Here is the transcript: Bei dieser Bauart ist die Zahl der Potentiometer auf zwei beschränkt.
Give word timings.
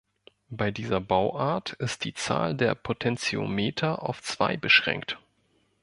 Bei 0.49 0.71
dieser 0.71 0.99
Bauart 0.99 1.73
ist 1.73 2.05
die 2.05 2.15
Zahl 2.15 2.55
der 2.57 2.73
Potentiometer 2.73 4.01
auf 4.01 4.23
zwei 4.23 4.57
beschränkt. 4.57 5.19